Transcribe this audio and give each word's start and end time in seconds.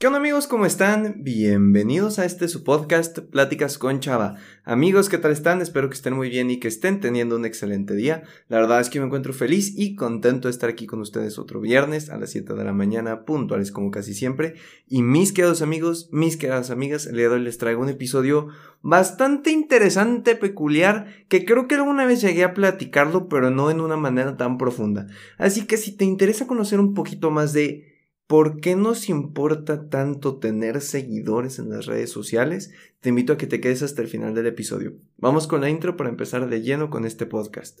¿Qué 0.00 0.06
onda 0.06 0.20
amigos? 0.20 0.46
¿Cómo 0.46 0.64
están? 0.64 1.24
Bienvenidos 1.24 2.20
a 2.20 2.24
este 2.24 2.46
su 2.46 2.62
podcast 2.62 3.18
Pláticas 3.18 3.78
con 3.78 3.98
Chava. 3.98 4.36
Amigos, 4.62 5.08
¿qué 5.08 5.18
tal 5.18 5.32
están? 5.32 5.60
Espero 5.60 5.88
que 5.88 5.96
estén 5.96 6.14
muy 6.14 6.30
bien 6.30 6.52
y 6.52 6.60
que 6.60 6.68
estén 6.68 7.00
teniendo 7.00 7.34
un 7.34 7.44
excelente 7.44 7.96
día. 7.96 8.22
La 8.46 8.60
verdad 8.60 8.80
es 8.80 8.90
que 8.90 9.00
me 9.00 9.06
encuentro 9.06 9.32
feliz 9.32 9.72
y 9.76 9.96
contento 9.96 10.46
de 10.46 10.52
estar 10.52 10.70
aquí 10.70 10.86
con 10.86 11.00
ustedes 11.00 11.36
otro 11.36 11.60
viernes 11.60 12.10
a 12.10 12.16
las 12.16 12.30
7 12.30 12.54
de 12.54 12.62
la 12.62 12.72
mañana, 12.72 13.24
puntuales 13.24 13.72
como 13.72 13.90
casi 13.90 14.14
siempre. 14.14 14.54
Y 14.86 15.02
mis 15.02 15.32
queridos 15.32 15.62
amigos, 15.62 16.08
mis 16.12 16.36
queridas 16.36 16.70
amigas, 16.70 17.06
el 17.06 17.16
día 17.16 17.28
de 17.28 17.34
hoy 17.34 17.42
les 17.42 17.58
traigo 17.58 17.82
un 17.82 17.88
episodio 17.88 18.50
bastante 18.82 19.50
interesante, 19.50 20.36
peculiar, 20.36 21.08
que 21.26 21.44
creo 21.44 21.66
que 21.66 21.74
alguna 21.74 22.06
vez 22.06 22.20
llegué 22.20 22.44
a 22.44 22.54
platicarlo, 22.54 23.28
pero 23.28 23.50
no 23.50 23.68
en 23.68 23.80
una 23.80 23.96
manera 23.96 24.36
tan 24.36 24.58
profunda. 24.58 25.08
Así 25.38 25.66
que 25.66 25.76
si 25.76 25.90
te 25.90 26.04
interesa 26.04 26.46
conocer 26.46 26.78
un 26.78 26.94
poquito 26.94 27.32
más 27.32 27.52
de 27.52 27.97
¿Por 28.28 28.60
qué 28.60 28.76
nos 28.76 29.08
importa 29.08 29.88
tanto 29.88 30.38
tener 30.38 30.82
seguidores 30.82 31.58
en 31.58 31.70
las 31.70 31.86
redes 31.86 32.12
sociales? 32.12 32.72
Te 33.00 33.08
invito 33.08 33.32
a 33.32 33.38
que 33.38 33.46
te 33.46 33.58
quedes 33.58 33.82
hasta 33.82 34.02
el 34.02 34.08
final 34.08 34.34
del 34.34 34.46
episodio. 34.46 34.98
Vamos 35.16 35.46
con 35.46 35.62
la 35.62 35.70
intro 35.70 35.96
para 35.96 36.10
empezar 36.10 36.46
de 36.46 36.60
lleno 36.60 36.90
con 36.90 37.06
este 37.06 37.24
podcast. 37.24 37.80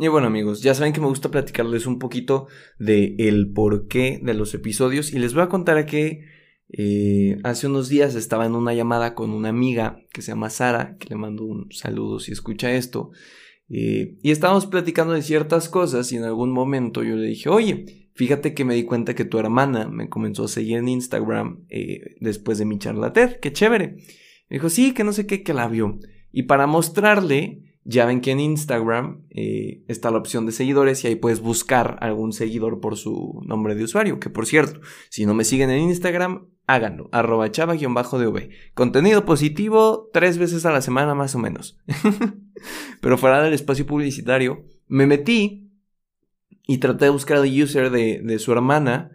Y 0.00 0.06
bueno 0.06 0.28
amigos, 0.28 0.62
ya 0.62 0.74
saben 0.74 0.92
que 0.92 1.00
me 1.00 1.08
gusta 1.08 1.28
platicarles 1.30 1.84
un 1.84 1.98
poquito 1.98 2.46
de 2.78 3.16
el 3.18 3.50
porqué 3.50 4.20
de 4.22 4.32
los 4.32 4.54
episodios 4.54 5.12
y 5.12 5.18
les 5.18 5.34
voy 5.34 5.42
a 5.42 5.48
contar 5.48 5.84
que 5.86 6.24
eh, 6.68 7.38
hace 7.42 7.66
unos 7.66 7.88
días 7.88 8.14
estaba 8.14 8.46
en 8.46 8.54
una 8.54 8.74
llamada 8.74 9.16
con 9.16 9.30
una 9.30 9.48
amiga 9.48 10.00
que 10.12 10.22
se 10.22 10.30
llama 10.30 10.50
Sara, 10.50 10.96
que 11.00 11.08
le 11.08 11.16
mando 11.16 11.44
un 11.44 11.72
saludo 11.72 12.20
si 12.20 12.30
escucha 12.30 12.72
esto, 12.72 13.10
eh, 13.70 14.16
y 14.22 14.30
estábamos 14.30 14.66
platicando 14.66 15.14
de 15.14 15.22
ciertas 15.22 15.68
cosas 15.68 16.12
y 16.12 16.16
en 16.16 16.22
algún 16.22 16.52
momento 16.52 17.02
yo 17.02 17.16
le 17.16 17.26
dije, 17.26 17.48
oye, 17.48 18.10
fíjate 18.14 18.54
que 18.54 18.64
me 18.64 18.76
di 18.76 18.84
cuenta 18.84 19.16
que 19.16 19.24
tu 19.24 19.40
hermana 19.40 19.88
me 19.88 20.08
comenzó 20.08 20.44
a 20.44 20.48
seguir 20.48 20.78
en 20.78 20.86
Instagram 20.86 21.64
eh, 21.70 22.14
después 22.20 22.58
de 22.58 22.66
mi 22.66 22.78
charla 22.78 23.12
qué 23.12 23.52
chévere. 23.52 23.96
Me 24.48 24.58
dijo, 24.58 24.70
sí, 24.70 24.94
que 24.94 25.02
no 25.02 25.12
sé 25.12 25.26
qué, 25.26 25.42
que 25.42 25.54
la 25.54 25.66
vio. 25.66 25.98
Y 26.30 26.44
para 26.44 26.68
mostrarle, 26.68 27.67
ya 27.84 28.04
ven 28.04 28.20
que 28.20 28.32
en 28.32 28.40
Instagram 28.40 29.24
eh, 29.30 29.82
está 29.88 30.10
la 30.10 30.18
opción 30.18 30.44
de 30.44 30.52
seguidores 30.52 31.02
y 31.02 31.06
ahí 31.06 31.16
puedes 31.16 31.40
buscar 31.40 31.96
algún 32.00 32.32
seguidor 32.32 32.80
por 32.80 32.96
su 32.96 33.40
nombre 33.46 33.74
de 33.74 33.84
usuario. 33.84 34.20
Que 34.20 34.30
por 34.30 34.46
cierto, 34.46 34.80
si 35.08 35.24
no 35.24 35.34
me 35.34 35.44
siguen 35.44 35.70
en 35.70 35.80
Instagram, 35.82 36.48
háganlo. 36.66 37.08
Arroba 37.12 37.50
chava-dv. 37.50 38.50
Contenido 38.74 39.24
positivo 39.24 40.10
tres 40.12 40.38
veces 40.38 40.66
a 40.66 40.72
la 40.72 40.82
semana 40.82 41.14
más 41.14 41.34
o 41.34 41.38
menos. 41.38 41.78
Pero 43.00 43.16
fuera 43.16 43.42
del 43.42 43.54
espacio 43.54 43.86
publicitario, 43.86 44.66
me 44.86 45.06
metí 45.06 45.70
y 46.66 46.78
traté 46.78 47.06
de 47.06 47.10
buscar 47.10 47.38
el 47.38 47.62
user 47.62 47.90
de, 47.90 48.20
de 48.22 48.38
su 48.38 48.52
hermana 48.52 49.12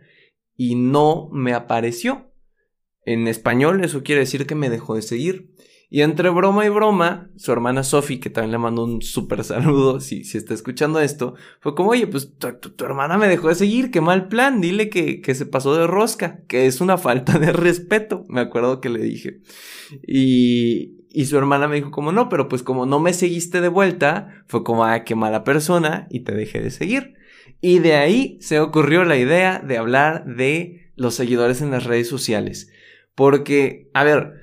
y 0.55 0.75
no 0.75 1.29
me 1.31 1.53
apareció. 1.53 2.33
En 3.05 3.27
español 3.27 3.83
eso 3.83 4.01
quiere 4.01 4.21
decir 4.21 4.47
que 4.47 4.55
me 4.55 4.69
dejó 4.69 4.95
de 4.95 5.01
seguir. 5.01 5.53
Y 5.93 6.01
entre 6.01 6.31
broma 6.31 6.65
y 6.65 6.69
broma, 6.69 7.29
su 7.35 7.51
hermana 7.51 7.83
Sophie, 7.83 8.19
que 8.19 8.31
también 8.31 8.53
le 8.53 8.57
mandó 8.57 8.83
un 8.83 9.03
súper 9.03 9.43
saludo, 9.43 9.99
si, 9.99 10.23
si 10.23 10.39
está 10.39 10.55
escuchando 10.55 10.99
esto, 10.99 11.35
fue 11.59 11.75
como, 11.75 11.91
oye, 11.91 12.07
pues 12.07 12.33
tu, 12.35 12.83
hermana 12.83 13.19
me 13.19 13.27
dejó 13.27 13.49
de 13.49 13.53
seguir, 13.53 13.91
qué 13.91 14.01
mal 14.01 14.27
plan, 14.27 14.59
dile 14.59 14.89
que, 14.89 15.21
que, 15.21 15.35
se 15.35 15.45
pasó 15.45 15.75
de 15.75 15.85
rosca, 15.85 16.39
que 16.47 16.65
es 16.65 16.81
una 16.81 16.97
falta 16.97 17.37
de 17.37 17.53
respeto, 17.53 18.25
me 18.27 18.41
acuerdo 18.41 18.81
que 18.81 18.89
le 18.89 19.03
dije. 19.03 19.41
Y, 20.07 21.05
y 21.11 21.25
su 21.27 21.37
hermana 21.37 21.67
me 21.67 21.75
dijo 21.75 21.91
como, 21.91 22.11
no, 22.11 22.27
pero 22.27 22.49
pues 22.49 22.63
como 22.63 22.87
no 22.87 22.99
me 22.99 23.13
seguiste 23.13 23.61
de 23.61 23.69
vuelta, 23.69 24.43
fue 24.47 24.63
como, 24.63 24.85
ah, 24.85 25.03
qué 25.03 25.13
mala 25.13 25.43
persona, 25.43 26.07
y 26.09 26.21
te 26.21 26.33
dejé 26.33 26.59
de 26.59 26.71
seguir. 26.71 27.13
Y 27.61 27.77
de 27.77 27.93
ahí 27.93 28.39
se 28.41 28.59
ocurrió 28.59 29.03
la 29.03 29.17
idea 29.17 29.59
de 29.59 29.77
hablar 29.77 30.25
de 30.25 30.91
los 30.95 31.13
seguidores 31.13 31.61
en 31.61 31.69
las 31.69 31.83
redes 31.83 32.09
sociales. 32.09 32.71
Porque, 33.13 33.91
a 33.93 34.03
ver, 34.03 34.42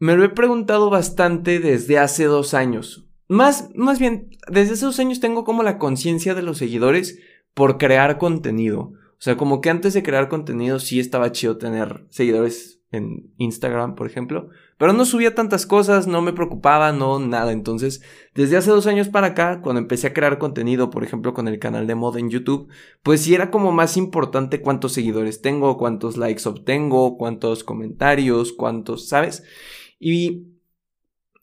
me 0.00 0.16
lo 0.16 0.24
he 0.24 0.30
preguntado 0.30 0.90
bastante 0.90 1.60
desde 1.60 1.98
hace 1.98 2.24
dos 2.24 2.54
años. 2.54 3.06
Más, 3.28 3.70
más 3.76 4.00
bien, 4.00 4.30
desde 4.48 4.72
hace 4.72 4.86
dos 4.86 4.98
años 4.98 5.20
tengo 5.20 5.44
como 5.44 5.62
la 5.62 5.78
conciencia 5.78 6.34
de 6.34 6.42
los 6.42 6.58
seguidores 6.58 7.20
por 7.54 7.78
crear 7.78 8.18
contenido. 8.18 8.80
O 8.80 9.22
sea, 9.22 9.36
como 9.36 9.60
que 9.60 9.70
antes 9.70 9.94
de 9.94 10.02
crear 10.02 10.28
contenido 10.28 10.80
sí 10.80 10.98
estaba 10.98 11.30
chido 11.30 11.58
tener 11.58 12.06
seguidores 12.08 12.80
en 12.90 13.32
Instagram, 13.36 13.94
por 13.94 14.06
ejemplo. 14.06 14.48
Pero 14.78 14.94
no 14.94 15.04
subía 15.04 15.34
tantas 15.34 15.66
cosas, 15.66 16.06
no 16.06 16.22
me 16.22 16.32
preocupaba, 16.32 16.92
no 16.92 17.18
nada. 17.18 17.52
Entonces, 17.52 18.02
desde 18.34 18.56
hace 18.56 18.70
dos 18.70 18.86
años 18.86 19.08
para 19.08 19.28
acá, 19.28 19.60
cuando 19.60 19.80
empecé 19.80 20.06
a 20.06 20.14
crear 20.14 20.38
contenido, 20.38 20.88
por 20.88 21.04
ejemplo, 21.04 21.34
con 21.34 21.46
el 21.46 21.58
canal 21.58 21.86
de 21.86 21.94
moda 21.94 22.18
en 22.18 22.30
YouTube, 22.30 22.68
pues 23.02 23.20
sí 23.20 23.34
era 23.34 23.50
como 23.50 23.72
más 23.72 23.98
importante 23.98 24.62
cuántos 24.62 24.92
seguidores 24.94 25.42
tengo, 25.42 25.76
cuántos 25.76 26.16
likes 26.16 26.48
obtengo, 26.48 27.18
cuántos 27.18 27.62
comentarios, 27.62 28.54
cuántos, 28.54 29.06
¿sabes? 29.08 29.44
Y 30.00 30.48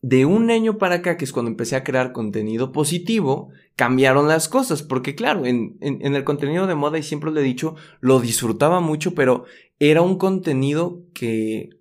de 0.02 0.26
un 0.26 0.52
año 0.52 0.78
para 0.78 0.96
acá, 0.96 1.16
que 1.16 1.24
es 1.24 1.32
cuando 1.32 1.50
empecé 1.50 1.78
a 1.78 1.86
crear 1.86 2.12
contenido 2.12 2.74
positivo, 2.74 3.50
cambiaron 3.78 4.28
las 4.28 4.50
cosas, 4.50 4.84
porque 4.84 5.16
claro, 5.16 5.46
en, 5.46 5.78
el 5.80 6.24
contenido 6.26 6.68
de 6.68 6.76
moda, 6.76 6.98
y 6.98 7.04
siempre 7.04 7.32
lo 7.32 7.40
he 7.40 7.44
dicho, 7.44 7.76
lo 8.02 8.20
disfrutaba 8.20 8.82
mucho, 8.82 9.16
pero 9.16 9.46
era 9.80 10.02
un 10.02 10.18
contenido 10.18 11.04
que 11.14 11.78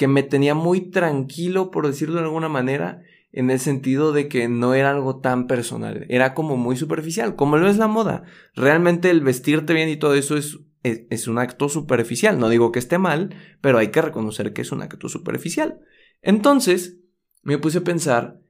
que 0.00 0.08
me 0.08 0.22
tenía 0.22 0.54
muy 0.54 0.80
tranquilo, 0.80 1.70
por 1.70 1.86
decirlo 1.86 2.14
de 2.14 2.22
alguna 2.22 2.48
manera, 2.48 3.02
en 3.32 3.50
el 3.50 3.60
sentido 3.60 4.14
de 4.14 4.28
que 4.28 4.48
no 4.48 4.72
era 4.72 4.88
algo 4.88 5.20
tan 5.20 5.46
personal, 5.46 6.06
era 6.08 6.32
como 6.32 6.56
muy 6.56 6.74
superficial, 6.74 7.36
como 7.36 7.58
lo 7.58 7.68
es 7.68 7.76
la 7.76 7.86
moda. 7.86 8.22
Realmente 8.54 9.10
el 9.10 9.20
vestirte 9.20 9.74
bien 9.74 9.90
y 9.90 9.98
todo 9.98 10.14
eso 10.14 10.38
es, 10.38 10.58
es, 10.82 11.28
un 11.28 11.38
acto 11.38 11.68
superficial, 11.68 12.38
no 12.38 12.48
digo 12.48 12.72
que 12.72 12.78
esté 12.78 12.98
mal, 12.98 13.34
pero 13.60 13.78
hay 13.78 13.88
que 13.88 14.02
reconocer 14.02 14.52
que 14.52 14.62
es 14.62 14.72
un 14.72 14.82
acto 14.82 15.08
superficial. 15.08 15.80
Entonces, 16.22 16.98
me 17.42 17.58
puse 17.58 17.78
a 17.78 17.84
pensar, 17.84 18.40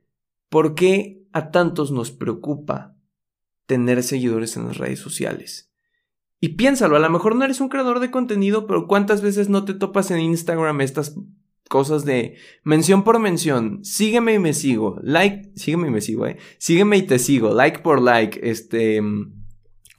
¿por 0.48 0.74
qué 0.74 1.24
a 1.32 1.50
tantos 1.50 1.90
nos 1.90 2.10
preocupa 2.10 2.96
tener 3.66 4.02
seguidores 4.02 4.56
en 4.56 4.66
las 4.66 4.78
redes 4.78 4.98
sociales? 4.98 5.72
Y 6.40 6.50
piénsalo, 6.50 6.96
a 6.96 7.00
lo 7.00 7.10
mejor 7.10 7.36
no 7.36 7.44
eres 7.44 7.60
un 7.60 7.69
creador 7.69 8.00
de 8.00 8.10
contenido, 8.10 8.66
pero 8.66 8.86
¿cuántas 8.86 9.20
veces 9.20 9.48
no 9.48 9.64
te 9.64 9.74
topas 9.74 10.10
en 10.10 10.20
Instagram 10.20 10.80
estas 10.80 11.14
cosas 11.70 12.04
de 12.04 12.34
mención 12.64 13.04
por 13.04 13.20
mención, 13.20 13.84
sígueme 13.84 14.34
y 14.34 14.38
me 14.40 14.54
sigo, 14.54 14.98
like, 15.04 15.52
sígueme 15.54 15.86
y 15.86 15.90
me 15.92 16.00
sigo, 16.00 16.26
eh, 16.26 16.36
sígueme 16.58 16.96
y 16.96 17.02
te 17.02 17.20
sigo, 17.20 17.54
like 17.54 17.78
por 17.78 18.02
like, 18.02 18.40
este, 18.42 19.00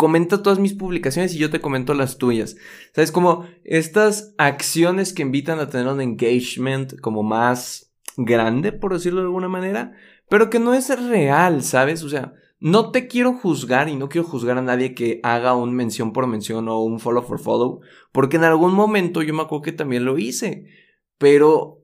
comenta 0.01 0.41
todas 0.41 0.57
mis 0.57 0.73
publicaciones 0.73 1.35
y 1.35 1.37
yo 1.37 1.51
te 1.51 1.61
comento 1.61 1.93
las 1.93 2.17
tuyas. 2.17 2.57
¿Sabes? 2.95 3.11
Como 3.11 3.45
estas 3.63 4.33
acciones 4.39 5.13
que 5.13 5.21
invitan 5.21 5.59
a 5.59 5.69
tener 5.69 5.87
un 5.87 6.01
engagement 6.01 6.99
como 7.01 7.21
más 7.21 7.93
grande, 8.17 8.71
por 8.71 8.93
decirlo 8.93 9.19
de 9.19 9.27
alguna 9.27 9.47
manera, 9.47 9.93
pero 10.27 10.49
que 10.49 10.57
no 10.57 10.73
es 10.73 10.89
real, 11.07 11.61
¿sabes? 11.61 12.01
O 12.01 12.09
sea, 12.09 12.33
no 12.59 12.89
te 12.89 13.07
quiero 13.07 13.33
juzgar 13.33 13.89
y 13.89 13.95
no 13.95 14.09
quiero 14.09 14.27
juzgar 14.27 14.57
a 14.57 14.63
nadie 14.63 14.95
que 14.95 15.19
haga 15.21 15.55
un 15.55 15.75
mención 15.75 16.13
por 16.13 16.25
mención 16.25 16.67
o 16.67 16.79
un 16.79 16.99
follow 16.99 17.21
for 17.21 17.39
follow, 17.39 17.81
porque 18.11 18.37
en 18.37 18.43
algún 18.43 18.73
momento 18.73 19.21
yo 19.21 19.35
me 19.35 19.43
acuerdo 19.43 19.61
que 19.61 19.71
también 19.71 20.03
lo 20.03 20.17
hice 20.17 20.67
pero 21.21 21.83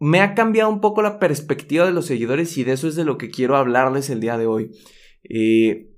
me 0.00 0.22
ha 0.22 0.34
cambiado 0.34 0.70
un 0.70 0.80
poco 0.80 1.02
la 1.02 1.18
perspectiva 1.18 1.84
de 1.84 1.92
los 1.92 2.06
seguidores 2.06 2.56
y 2.56 2.64
de 2.64 2.72
eso 2.72 2.88
es 2.88 2.96
de 2.96 3.04
lo 3.04 3.18
que 3.18 3.28
quiero 3.28 3.54
hablarles 3.54 4.08
el 4.08 4.20
día 4.20 4.38
de 4.38 4.46
hoy. 4.46 4.70
Eh, 5.28 5.91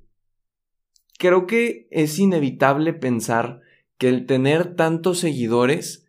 creo 1.19 1.47
que 1.47 1.89
es 1.91 2.19
inevitable 2.19 2.93
pensar 2.93 3.61
que 3.99 4.09
el 4.09 4.27
tener 4.27 4.75
tantos 4.77 5.19
seguidores 5.19 6.05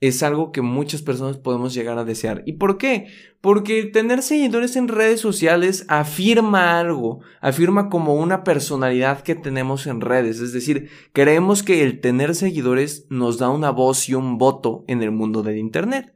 es 0.00 0.22
algo 0.22 0.50
que 0.50 0.62
muchas 0.62 1.02
personas 1.02 1.36
podemos 1.36 1.74
llegar 1.74 1.98
a 1.98 2.04
desear. 2.04 2.42
¿Y 2.46 2.54
por 2.54 2.78
qué? 2.78 3.08
Porque 3.42 3.84
tener 3.84 4.22
seguidores 4.22 4.76
en 4.76 4.88
redes 4.88 5.20
sociales 5.20 5.84
afirma 5.88 6.80
algo, 6.80 7.20
afirma 7.42 7.90
como 7.90 8.14
una 8.14 8.42
personalidad 8.42 9.20
que 9.20 9.34
tenemos 9.34 9.86
en 9.86 10.00
redes. 10.00 10.40
Es 10.40 10.54
decir, 10.54 10.88
creemos 11.12 11.62
que 11.62 11.82
el 11.82 12.00
tener 12.00 12.34
seguidores 12.34 13.06
nos 13.10 13.38
da 13.38 13.50
una 13.50 13.70
voz 13.70 14.08
y 14.08 14.14
un 14.14 14.38
voto 14.38 14.84
en 14.88 15.02
el 15.02 15.10
mundo 15.10 15.42
del 15.42 15.58
Internet. 15.58 16.14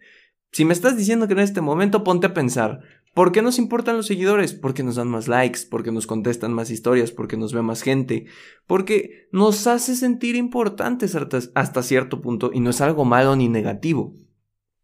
Si 0.51 0.65
me 0.65 0.73
estás 0.73 0.97
diciendo 0.97 1.27
que 1.27 1.35
en 1.35 1.41
este 1.41 1.61
momento 1.61 2.05
ponte 2.05 2.29
a 2.29 2.35
pensar, 2.35 2.81
¿Por 3.15 3.31
qué 3.31 3.43
nos 3.43 3.59
importan 3.59 3.97
los 3.97 4.07
seguidores? 4.07 4.53
Porque 4.53 4.83
nos 4.83 4.97
dan 4.97 5.09
más 5.09 5.29
likes, 5.29 5.61
porque 5.71 5.93
nos 5.93 6.09
contestan 6.09 6.53
más 6.53 6.71
historias, 6.71 7.13
porque 7.13 7.37
nos 7.37 7.53
ve 7.53 7.63
más 7.63 7.83
gente, 7.83 8.27
porque 8.67 9.29
nos 9.31 9.69
hace 9.69 9.95
sentir 9.95 10.35
importantes 10.35 11.17
hasta 11.55 11.83
cierto 11.85 12.21
punto 12.21 12.51
y 12.53 12.59
no 12.59 12.71
es 12.71 12.81
algo 12.81 13.05
malo 13.05 13.37
ni 13.37 13.49
negativo. 13.49 14.17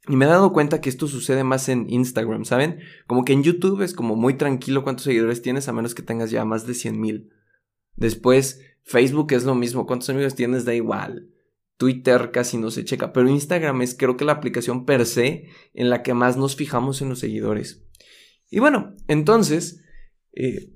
Y 0.09 0.15
me 0.15 0.25
he 0.25 0.29
dado 0.29 0.53
cuenta 0.53 0.81
que 0.81 0.89
esto 0.89 1.09
sucede 1.09 1.43
más 1.43 1.69
en 1.69 1.91
Instagram, 1.91 2.45
¿saben? 2.45 2.79
Como 3.09 3.25
que 3.25 3.33
en 3.33 3.43
YouTube 3.43 3.83
es 3.83 3.95
como 3.95 4.15
muy 4.15 4.35
tranquilo 4.35 4.85
cuántos 4.85 5.05
seguidores 5.05 5.43
tienes 5.43 5.69
a 5.69 5.73
menos 5.73 5.95
que 5.95 6.03
tengas 6.03 6.31
ya 6.31 6.45
más 6.45 6.67
de 6.67 6.75
100 6.75 7.01
mil. 7.01 7.31
Después, 7.97 8.61
Facebook 8.85 9.33
es 9.33 9.45
lo 9.45 9.57
mismo, 9.57 9.87
cuántos 9.87 10.09
amigos 10.09 10.37
tienes 10.37 10.65
da 10.65 10.75
igual. 10.75 11.29
Twitter 11.77 12.31
casi 12.31 12.59
no 12.59 12.71
se 12.71 12.85
checa, 12.85 13.13
pero 13.13 13.29
Instagram 13.29 13.83
es 13.83 13.95
creo 13.97 14.17
que 14.17 14.25
la 14.25 14.33
aplicación 14.33 14.85
per 14.85 15.05
se 15.05 15.49
en 15.75 15.91
la 15.91 16.03
que 16.03 16.15
más 16.15 16.37
nos 16.37 16.55
fijamos 16.55 17.03
en 17.03 17.09
los 17.09 17.19
seguidores. 17.19 17.85
Y 18.51 18.59
bueno, 18.59 18.95
entonces, 19.09 19.83
eh, 20.33 20.73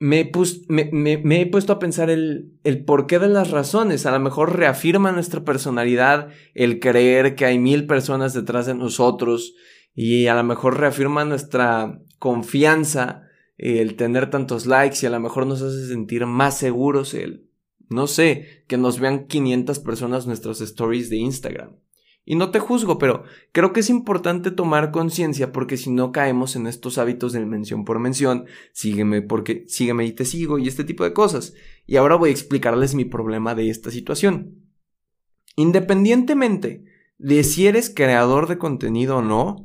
me, 0.00 0.20
he 0.20 1.46
puesto 1.46 1.74
a 1.74 1.78
pensar 1.78 2.08
el, 2.08 2.58
el 2.64 2.84
porqué 2.84 3.18
de 3.18 3.28
las 3.28 3.50
razones. 3.50 4.06
A 4.06 4.10
lo 4.10 4.18
mejor 4.18 4.56
reafirma 4.56 5.12
nuestra 5.12 5.44
personalidad 5.44 6.28
el 6.54 6.80
creer 6.80 7.36
que 7.36 7.44
hay 7.44 7.58
mil 7.58 7.86
personas 7.86 8.32
detrás 8.32 8.66
de 8.66 8.74
nosotros 8.74 9.54
y 9.94 10.26
a 10.26 10.34
lo 10.34 10.42
mejor 10.42 10.80
reafirma 10.80 11.24
nuestra 11.24 12.00
confianza 12.18 13.24
el 13.58 13.96
tener 13.96 14.30
tantos 14.30 14.64
likes 14.64 14.98
y 15.02 15.06
a 15.06 15.10
lo 15.10 15.20
mejor 15.20 15.46
nos 15.46 15.60
hace 15.60 15.86
sentir 15.88 16.24
más 16.24 16.56
seguros 16.56 17.12
el, 17.12 17.50
no 17.90 18.06
sé, 18.06 18.64
que 18.66 18.78
nos 18.78 19.00
vean 19.00 19.26
500 19.26 19.78
personas 19.80 20.26
nuestros 20.26 20.62
stories 20.62 21.10
de 21.10 21.18
Instagram. 21.18 21.76
Y 22.30 22.36
no 22.36 22.52
te 22.52 22.60
juzgo, 22.60 22.96
pero 22.96 23.24
creo 23.50 23.72
que 23.72 23.80
es 23.80 23.90
importante 23.90 24.52
tomar 24.52 24.92
conciencia 24.92 25.50
porque 25.50 25.76
si 25.76 25.90
no 25.90 26.12
caemos 26.12 26.54
en 26.54 26.68
estos 26.68 26.96
hábitos 26.96 27.32
de 27.32 27.44
mención 27.44 27.84
por 27.84 27.98
mención, 27.98 28.46
sígueme 28.72 29.20
porque 29.20 29.64
sígueme 29.66 30.04
y 30.04 30.12
te 30.12 30.24
sigo 30.24 30.56
y 30.56 30.68
este 30.68 30.84
tipo 30.84 31.02
de 31.02 31.12
cosas. 31.12 31.54
Y 31.88 31.96
ahora 31.96 32.14
voy 32.14 32.30
a 32.30 32.32
explicarles 32.32 32.94
mi 32.94 33.04
problema 33.04 33.56
de 33.56 33.68
esta 33.68 33.90
situación. 33.90 34.62
Independientemente 35.56 36.84
de 37.18 37.42
si 37.42 37.66
eres 37.66 37.92
creador 37.92 38.46
de 38.46 38.58
contenido 38.58 39.16
o 39.16 39.22
no, 39.22 39.64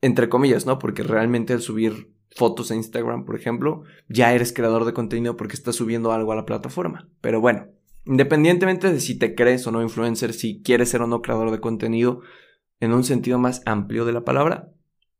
entre 0.00 0.28
comillas, 0.28 0.66
¿no? 0.66 0.78
Porque 0.78 1.02
realmente 1.02 1.54
al 1.54 1.60
subir 1.60 2.14
fotos 2.36 2.70
a 2.70 2.76
Instagram, 2.76 3.24
por 3.24 3.34
ejemplo, 3.34 3.82
ya 4.08 4.32
eres 4.32 4.52
creador 4.52 4.84
de 4.84 4.92
contenido 4.92 5.36
porque 5.36 5.56
estás 5.56 5.74
subiendo 5.74 6.12
algo 6.12 6.30
a 6.30 6.36
la 6.36 6.46
plataforma. 6.46 7.08
Pero 7.20 7.40
bueno, 7.40 7.66
Independientemente 8.06 8.92
de 8.92 9.00
si 9.00 9.18
te 9.18 9.34
crees 9.34 9.66
o 9.66 9.70
no 9.70 9.82
influencer, 9.82 10.32
si 10.32 10.62
quieres 10.62 10.90
ser 10.90 11.02
o 11.02 11.06
no 11.06 11.22
creador 11.22 11.50
de 11.50 11.60
contenido, 11.60 12.20
en 12.80 12.92
un 12.92 13.04
sentido 13.04 13.38
más 13.38 13.62
amplio 13.66 14.04
de 14.04 14.12
la 14.12 14.24
palabra, 14.24 14.72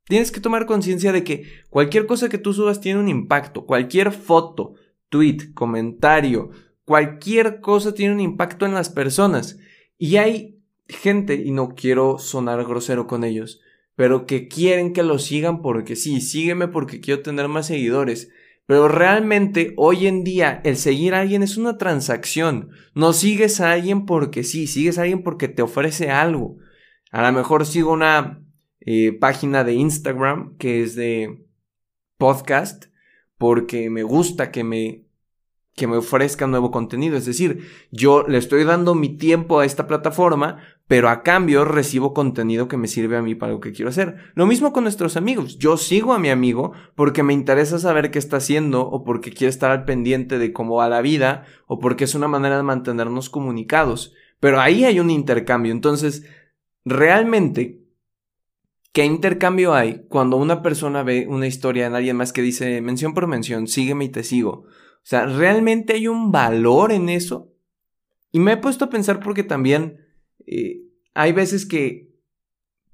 tienes 0.06 0.30
que 0.30 0.40
tomar 0.40 0.66
conciencia 0.66 1.12
de 1.12 1.24
que 1.24 1.44
cualquier 1.70 2.06
cosa 2.06 2.28
que 2.28 2.38
tú 2.38 2.52
subas 2.52 2.80
tiene 2.80 3.00
un 3.00 3.08
impacto. 3.08 3.64
Cualquier 3.64 4.12
foto, 4.12 4.74
tweet, 5.08 5.52
comentario, 5.54 6.50
cualquier 6.84 7.60
cosa 7.60 7.94
tiene 7.94 8.14
un 8.14 8.20
impacto 8.20 8.66
en 8.66 8.74
las 8.74 8.90
personas. 8.90 9.58
Y 9.96 10.16
hay 10.16 10.60
gente, 10.88 11.34
y 11.34 11.50
no 11.50 11.74
quiero 11.74 12.18
sonar 12.18 12.64
grosero 12.64 13.06
con 13.06 13.24
ellos, 13.24 13.60
pero 13.96 14.26
que 14.26 14.48
quieren 14.48 14.92
que 14.92 15.02
lo 15.02 15.18
sigan 15.18 15.62
porque 15.62 15.96
sí, 15.96 16.20
sígueme 16.20 16.68
porque 16.68 17.00
quiero 17.00 17.22
tener 17.22 17.48
más 17.48 17.66
seguidores. 17.66 18.30
Pero 18.66 18.88
realmente 18.88 19.74
hoy 19.76 20.06
en 20.06 20.24
día 20.24 20.60
el 20.64 20.76
seguir 20.76 21.14
a 21.14 21.20
alguien 21.20 21.42
es 21.42 21.56
una 21.56 21.76
transacción. 21.76 22.70
No 22.94 23.12
sigues 23.12 23.60
a 23.60 23.72
alguien 23.72 24.06
porque 24.06 24.42
sí, 24.42 24.66
sigues 24.66 24.98
a 24.98 25.02
alguien 25.02 25.22
porque 25.22 25.48
te 25.48 25.62
ofrece 25.62 26.10
algo. 26.10 26.56
A 27.10 27.22
lo 27.22 27.32
mejor 27.36 27.66
sigo 27.66 27.92
una 27.92 28.42
eh, 28.80 29.12
página 29.12 29.64
de 29.64 29.74
Instagram 29.74 30.56
que 30.56 30.82
es 30.82 30.94
de 30.94 31.46
podcast 32.16 32.86
porque 33.36 33.90
me 33.90 34.02
gusta 34.02 34.50
que 34.50 34.64
me 34.64 35.04
que 35.74 35.86
me 35.86 35.96
ofrezca 35.96 36.46
nuevo 36.46 36.70
contenido. 36.70 37.16
Es 37.16 37.26
decir, 37.26 37.68
yo 37.90 38.24
le 38.26 38.38
estoy 38.38 38.64
dando 38.64 38.94
mi 38.94 39.16
tiempo 39.16 39.58
a 39.58 39.64
esta 39.64 39.86
plataforma, 39.86 40.58
pero 40.86 41.08
a 41.08 41.22
cambio 41.22 41.64
recibo 41.64 42.14
contenido 42.14 42.68
que 42.68 42.76
me 42.76 42.86
sirve 42.86 43.16
a 43.16 43.22
mí 43.22 43.34
para 43.34 43.52
lo 43.52 43.60
que 43.60 43.72
quiero 43.72 43.88
hacer. 43.88 44.16
Lo 44.34 44.46
mismo 44.46 44.72
con 44.72 44.84
nuestros 44.84 45.16
amigos. 45.16 45.58
Yo 45.58 45.76
sigo 45.76 46.12
a 46.12 46.18
mi 46.18 46.30
amigo 46.30 46.72
porque 46.94 47.22
me 47.22 47.32
interesa 47.32 47.78
saber 47.78 48.10
qué 48.10 48.18
está 48.18 48.36
haciendo 48.36 48.88
o 48.88 49.02
porque 49.04 49.32
quiere 49.32 49.50
estar 49.50 49.70
al 49.70 49.84
pendiente 49.84 50.38
de 50.38 50.52
cómo 50.52 50.76
va 50.76 50.88
la 50.88 51.02
vida 51.02 51.44
o 51.66 51.80
porque 51.80 52.04
es 52.04 52.14
una 52.14 52.28
manera 52.28 52.56
de 52.56 52.62
mantenernos 52.62 53.28
comunicados. 53.28 54.14
Pero 54.38 54.60
ahí 54.60 54.84
hay 54.84 55.00
un 55.00 55.10
intercambio. 55.10 55.72
Entonces, 55.72 56.24
realmente, 56.84 57.80
¿qué 58.92 59.04
intercambio 59.04 59.74
hay 59.74 60.06
cuando 60.08 60.36
una 60.36 60.62
persona 60.62 61.02
ve 61.02 61.26
una 61.28 61.48
historia 61.48 61.86
en 61.86 61.96
alguien 61.96 62.16
más 62.16 62.32
que 62.32 62.42
dice 62.42 62.80
mención 62.80 63.12
por 63.12 63.26
mención, 63.26 63.66
sígueme 63.66 64.04
y 64.04 64.10
te 64.10 64.22
sigo? 64.22 64.66
O 65.04 65.06
sea, 65.06 65.26
¿realmente 65.26 65.92
hay 65.92 66.08
un 66.08 66.32
valor 66.32 66.90
en 66.90 67.10
eso? 67.10 67.52
Y 68.32 68.38
me 68.38 68.52
he 68.52 68.56
puesto 68.56 68.86
a 68.86 68.90
pensar 68.90 69.20
porque 69.20 69.44
también 69.44 69.98
eh, 70.46 70.80
hay 71.12 71.32
veces 71.32 71.66
que 71.66 72.10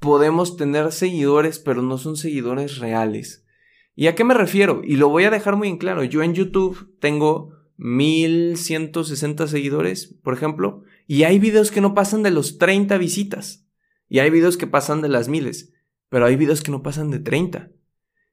podemos 0.00 0.56
tener 0.56 0.90
seguidores, 0.90 1.60
pero 1.60 1.82
no 1.82 1.98
son 1.98 2.16
seguidores 2.16 2.78
reales. 2.78 3.46
¿Y 3.94 4.08
a 4.08 4.16
qué 4.16 4.24
me 4.24 4.34
refiero? 4.34 4.82
Y 4.84 4.96
lo 4.96 5.08
voy 5.08 5.24
a 5.24 5.30
dejar 5.30 5.54
muy 5.54 5.68
en 5.68 5.78
claro. 5.78 6.02
Yo 6.02 6.24
en 6.24 6.34
YouTube 6.34 6.96
tengo 6.98 7.54
1160 7.76 9.46
seguidores, 9.46 10.18
por 10.24 10.34
ejemplo, 10.34 10.82
y 11.06 11.22
hay 11.22 11.38
videos 11.38 11.70
que 11.70 11.80
no 11.80 11.94
pasan 11.94 12.24
de 12.24 12.32
los 12.32 12.58
30 12.58 12.98
visitas. 12.98 13.68
Y 14.08 14.18
hay 14.18 14.30
videos 14.30 14.56
que 14.56 14.66
pasan 14.66 15.00
de 15.00 15.08
las 15.08 15.28
miles, 15.28 15.72
pero 16.08 16.26
hay 16.26 16.34
videos 16.34 16.62
que 16.62 16.72
no 16.72 16.82
pasan 16.82 17.10
de 17.10 17.20
30. 17.20 17.70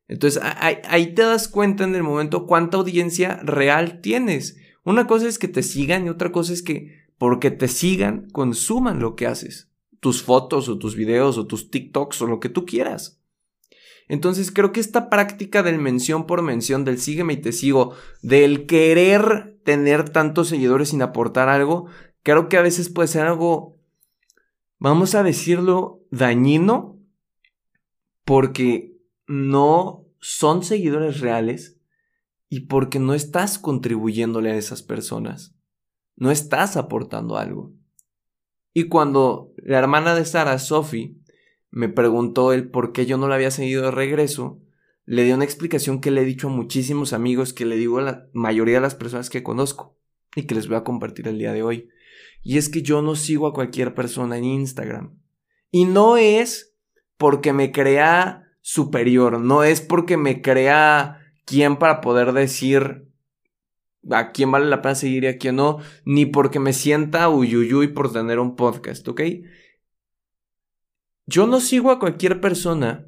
Entonces 0.07 0.41
ahí, 0.43 1.13
te 1.13 1.21
das 1.21 1.47
cuenta 1.47 1.83
en 1.83 1.93
el 1.95 2.03
momento 2.03 2.45
cuánta 2.45 2.77
audiencia 2.77 3.39
real 3.43 3.99
tienes. 4.01 4.57
Una 4.83 5.05
cosa 5.05 5.27
es 5.27 5.37
que 5.37 5.47
te 5.47 5.63
sigan 5.63 6.05
y 6.05 6.09
otra 6.09 6.31
cosa 6.31 6.53
es 6.53 6.63
que 6.63 7.07
porque 7.17 7.51
te 7.51 7.67
sigan, 7.67 8.29
consuman 8.31 8.99
lo 8.99 9.15
que 9.15 9.27
haces. 9.27 9.69
Tus 9.99 10.23
fotos 10.23 10.69
o 10.69 10.77
tus 10.77 10.95
videos 10.95 11.37
o 11.37 11.47
tus 11.47 11.69
TikToks 11.69 12.21
o 12.21 12.27
lo 12.27 12.39
que 12.39 12.49
tú 12.49 12.65
quieras. 12.65 13.21
Entonces 14.07 14.51
creo 14.51 14.71
que 14.71 14.79
esta 14.79 15.09
práctica 15.09 15.63
del 15.63 15.79
mención 15.79 16.25
por 16.25 16.41
mención, 16.41 16.85
del 16.85 16.99
sígueme 16.99 17.33
y 17.33 17.41
te 17.41 17.51
sigo, 17.51 17.93
del 18.21 18.65
querer 18.65 19.59
tener 19.65 20.09
tantos 20.09 20.47
seguidores 20.47 20.89
sin 20.89 21.01
aportar 21.01 21.49
algo, 21.49 21.87
creo 22.23 22.47
que 22.47 22.55
a 22.55 22.61
veces 22.61 22.89
puede 22.89 23.09
ser 23.09 23.23
algo, 23.27 23.77
vamos 24.79 25.13
a 25.13 25.23
decirlo, 25.23 26.05
dañino, 26.09 27.01
porque 28.23 28.96
no 29.27 30.05
son 30.19 30.63
seguidores 30.63 31.19
reales 31.19 31.79
y 32.49 32.61
porque 32.61 32.99
no 32.99 33.13
estás 33.13 33.59
contribuyéndole 33.59 34.51
a 34.51 34.55
esas 34.55 34.81
personas. 34.81 35.55
No 36.15 36.31
estás 36.31 36.77
aportando 36.77 37.37
algo. 37.37 37.73
Y 38.73 38.85
cuando 38.85 39.53
la 39.57 39.79
hermana 39.79 40.15
de 40.15 40.25
Sara, 40.25 40.57
Sophie, 40.59 41.17
me 41.69 41.89
preguntó 41.89 42.53
el 42.53 42.69
por 42.69 42.93
qué 42.93 43.05
yo 43.05 43.17
no 43.17 43.27
la 43.27 43.35
había 43.35 43.51
seguido 43.51 43.83
de 43.83 43.91
regreso, 43.91 44.61
le 45.05 45.23
di 45.23 45.31
una 45.31 45.45
explicación 45.45 46.01
que 46.01 46.11
le 46.11 46.21
he 46.21 46.25
dicho 46.25 46.47
a 46.47 46.51
muchísimos 46.51 47.13
amigos, 47.13 47.53
que 47.53 47.65
le 47.65 47.75
digo 47.77 47.99
a 47.99 48.03
la 48.03 48.27
mayoría 48.33 48.75
de 48.75 48.81
las 48.81 48.95
personas 48.95 49.29
que 49.29 49.43
conozco 49.43 49.97
y 50.35 50.43
que 50.43 50.55
les 50.55 50.67
voy 50.67 50.77
a 50.77 50.83
compartir 50.83 51.27
el 51.27 51.37
día 51.37 51.53
de 51.53 51.63
hoy. 51.63 51.89
Y 52.43 52.57
es 52.57 52.69
que 52.69 52.81
yo 52.81 53.01
no 53.01 53.15
sigo 53.15 53.47
a 53.47 53.53
cualquier 53.53 53.93
persona 53.93 54.37
en 54.37 54.45
Instagram. 54.45 55.17
Y 55.71 55.85
no 55.85 56.17
es 56.17 56.75
porque 57.17 57.53
me 57.53 57.71
crea 57.71 58.46
superior, 58.67 59.39
no 59.39 59.63
es 59.63 59.79
porque 59.79 60.17
me 60.17 60.41
crea 60.41 61.21
quién 61.45 61.77
para 61.77 62.01
poder 62.01 62.33
decir 62.33 63.07
a 64.11 64.33
quién 64.33 64.51
vale 64.51 64.65
la 64.65 64.81
pena 64.81 64.93
seguir 64.93 65.23
y 65.23 65.27
a 65.27 65.37
quién 65.37 65.55
no, 65.55 65.77
ni 66.03 66.25
porque 66.25 66.59
me 66.59 66.73
sienta 66.73 67.29
uyuyuy 67.29 67.87
por 67.87 68.11
tener 68.11 68.39
un 68.39 68.57
podcast, 68.57 69.07
¿ok? 69.07 69.21
Yo 71.27 71.47
no 71.47 71.61
sigo 71.61 71.91
a 71.91 71.99
cualquier 71.99 72.41
persona 72.41 73.07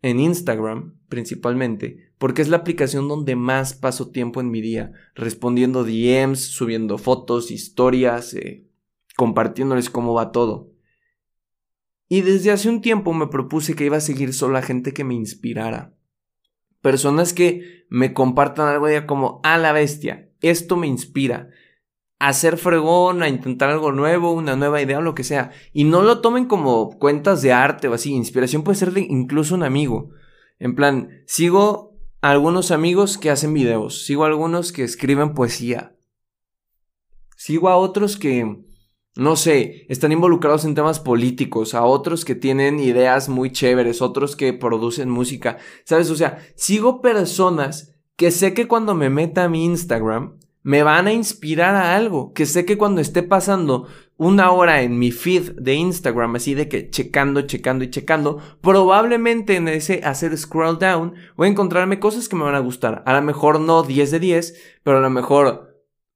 en 0.00 0.20
Instagram, 0.20 0.98
principalmente, 1.10 2.10
porque 2.16 2.40
es 2.40 2.48
la 2.48 2.56
aplicación 2.56 3.08
donde 3.08 3.36
más 3.36 3.74
paso 3.74 4.10
tiempo 4.10 4.40
en 4.40 4.50
mi 4.50 4.62
día, 4.62 4.92
respondiendo 5.14 5.84
DMs, 5.84 6.40
subiendo 6.40 6.96
fotos, 6.96 7.50
historias, 7.50 8.32
eh, 8.32 8.66
compartiéndoles 9.16 9.90
cómo 9.90 10.14
va 10.14 10.32
todo. 10.32 10.69
Y 12.12 12.22
desde 12.22 12.50
hace 12.50 12.68
un 12.68 12.80
tiempo 12.80 13.14
me 13.14 13.28
propuse 13.28 13.76
que 13.76 13.84
iba 13.84 13.98
a 13.98 14.00
seguir 14.00 14.34
solo 14.34 14.58
a 14.58 14.62
gente 14.62 14.92
que 14.92 15.04
me 15.04 15.14
inspirara. 15.14 15.94
Personas 16.82 17.32
que 17.32 17.86
me 17.88 18.12
compartan 18.12 18.66
algo 18.66 18.90
ya 18.90 19.06
como, 19.06 19.40
a 19.44 19.56
la 19.58 19.70
bestia, 19.70 20.28
esto 20.40 20.76
me 20.76 20.88
inspira. 20.88 21.50
A 22.18 22.32
ser 22.32 22.56
fregón, 22.56 23.22
a 23.22 23.28
intentar 23.28 23.70
algo 23.70 23.92
nuevo, 23.92 24.32
una 24.32 24.56
nueva 24.56 24.82
idea 24.82 24.98
o 24.98 25.02
lo 25.02 25.14
que 25.14 25.22
sea. 25.22 25.52
Y 25.72 25.84
no 25.84 26.02
lo 26.02 26.20
tomen 26.20 26.46
como 26.46 26.98
cuentas 26.98 27.42
de 27.42 27.52
arte 27.52 27.86
o 27.86 27.94
así. 27.94 28.12
Inspiración 28.12 28.64
puede 28.64 28.76
ser 28.76 28.90
de 28.90 29.02
incluso 29.02 29.54
un 29.54 29.62
amigo. 29.62 30.10
En 30.58 30.74
plan, 30.74 31.22
sigo 31.28 31.96
a 32.22 32.32
algunos 32.32 32.72
amigos 32.72 33.18
que 33.18 33.30
hacen 33.30 33.54
videos. 33.54 34.04
Sigo 34.04 34.24
a 34.24 34.26
algunos 34.26 34.72
que 34.72 34.82
escriben 34.82 35.32
poesía. 35.32 35.94
Sigo 37.36 37.68
a 37.68 37.76
otros 37.76 38.16
que 38.16 38.64
no 39.16 39.36
sé, 39.36 39.86
están 39.88 40.12
involucrados 40.12 40.64
en 40.64 40.74
temas 40.74 41.00
políticos, 41.00 41.74
a 41.74 41.84
otros 41.84 42.24
que 42.24 42.34
tienen 42.34 42.78
ideas 42.78 43.28
muy 43.28 43.50
chéveres, 43.50 44.02
otros 44.02 44.36
que 44.36 44.52
producen 44.52 45.10
música, 45.10 45.58
¿sabes? 45.84 46.10
O 46.10 46.16
sea, 46.16 46.38
sigo 46.54 47.00
personas 47.00 47.96
que 48.16 48.30
sé 48.30 48.54
que 48.54 48.68
cuando 48.68 48.94
me 48.94 49.10
meta 49.10 49.44
a 49.44 49.48
mi 49.48 49.64
Instagram 49.64 50.38
me 50.62 50.82
van 50.82 51.06
a 51.06 51.12
inspirar 51.12 51.74
a 51.74 51.96
algo, 51.96 52.32
que 52.34 52.46
sé 52.46 52.64
que 52.64 52.76
cuando 52.76 53.00
esté 53.00 53.22
pasando 53.22 53.88
una 54.18 54.50
hora 54.50 54.82
en 54.82 54.98
mi 54.98 55.10
feed 55.10 55.52
de 55.52 55.74
Instagram, 55.74 56.36
así 56.36 56.54
de 56.54 56.68
que 56.68 56.90
checando, 56.90 57.42
checando 57.42 57.84
y 57.84 57.90
checando, 57.90 58.38
probablemente 58.60 59.56
en 59.56 59.68
ese 59.68 60.02
hacer 60.04 60.36
scroll 60.36 60.78
down 60.78 61.14
voy 61.36 61.48
a 61.48 61.50
encontrarme 61.50 61.98
cosas 61.98 62.28
que 62.28 62.36
me 62.36 62.44
van 62.44 62.54
a 62.54 62.60
gustar. 62.60 63.02
A 63.06 63.14
lo 63.14 63.22
mejor 63.22 63.60
no 63.60 63.82
10 63.82 64.10
de 64.10 64.20
10, 64.20 64.54
pero 64.82 64.98
a 64.98 65.00
lo 65.00 65.08
mejor 65.08 65.69